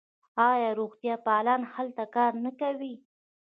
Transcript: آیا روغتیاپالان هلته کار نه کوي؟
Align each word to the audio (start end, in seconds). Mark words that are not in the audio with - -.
آیا 0.49 0.71
روغتیاپالان 0.79 1.61
هلته 1.73 2.03
کار 2.15 2.31
نه 2.45 2.51
کوي؟ 2.59 2.93